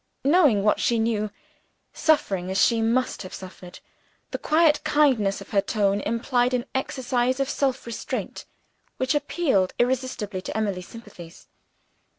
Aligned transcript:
Knowing 0.25 0.63
what 0.63 0.79
she 0.79 0.97
knew, 0.97 1.29
suffering 1.93 2.49
as 2.49 2.59
she 2.59 2.81
must 2.81 3.21
have 3.21 3.35
suffered, 3.35 3.77
the 4.31 4.39
quiet 4.39 4.83
kindness 4.83 5.41
of 5.41 5.51
her 5.51 5.61
tone 5.61 6.01
implied 6.01 6.55
an 6.55 6.65
exercise 6.73 7.39
of 7.39 7.47
self 7.47 7.85
restraint 7.85 8.45
which 8.97 9.13
appealed 9.13 9.75
irresistibly 9.77 10.41
to 10.41 10.57
Emily's 10.57 10.87
sympathies. 10.87 11.45